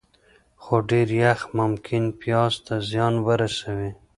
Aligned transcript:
خو 0.61 0.75
ډېر 0.89 1.07
یخ 1.21 1.39
ممکن 1.59 2.03
پیاز 2.21 2.53
ته 2.65 2.75
زیان 2.89 3.13
ورسوي. 3.27 3.91